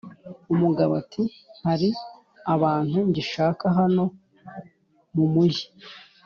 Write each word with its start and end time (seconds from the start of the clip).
umugabo 0.53 0.91
Ati:"Hari 1.01 1.89
abantu 2.53 2.97
ngishaka 3.09 3.65
hano 3.77 4.03
mu 5.15 5.25
mujyi! 5.33 5.65